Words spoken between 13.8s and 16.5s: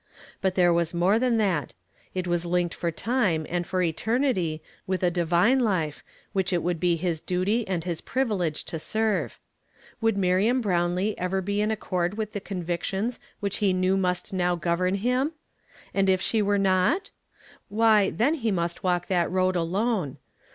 must now govern him? And if she